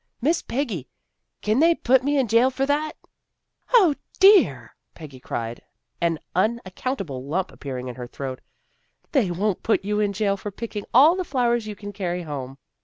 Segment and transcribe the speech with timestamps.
[0.21, 0.87] "Miss Peggy,
[1.41, 2.93] kin they put me in jail for that?
[3.75, 5.61] ""O, dear!" Peggy cried,
[6.01, 8.41] an unaccountable lump appearing in her throat."
[9.11, 12.57] They won't put you in jail for picking all the flowers you can carry home.